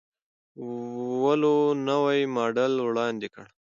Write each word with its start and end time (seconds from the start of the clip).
ولوو 1.21 1.61
نوی 1.89 2.19
ماډل 2.35 2.73
وړاندې 2.87 3.27
کړ. 3.33 3.45